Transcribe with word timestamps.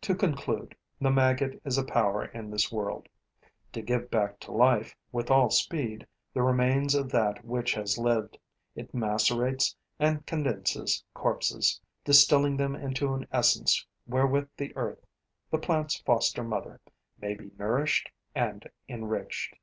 To 0.00 0.16
conclude: 0.16 0.74
the 1.00 1.08
maggot 1.12 1.62
is 1.64 1.78
a 1.78 1.84
power 1.84 2.24
in 2.24 2.50
this 2.50 2.72
world. 2.72 3.08
To 3.74 3.80
give 3.80 4.10
back 4.10 4.40
to 4.40 4.50
life, 4.50 4.96
with 5.12 5.30
all 5.30 5.50
speed, 5.50 6.04
the 6.34 6.42
remains 6.42 6.96
of 6.96 7.12
that 7.12 7.44
which 7.44 7.72
has 7.74 7.96
lived, 7.96 8.38
it 8.74 8.92
macerates 8.92 9.76
and 10.00 10.26
condenses 10.26 11.04
corpses, 11.14 11.80
distilling 12.04 12.56
them 12.56 12.74
into 12.74 13.14
an 13.14 13.28
essence 13.30 13.86
wherewith 14.04 14.48
the 14.56 14.74
earth, 14.76 15.06
the 15.50 15.58
plant's 15.58 16.00
foster 16.00 16.42
mother, 16.42 16.80
may 17.20 17.34
be 17.34 17.52
nourished 17.56 18.10
and 18.34 18.68
enriched. 18.88 19.54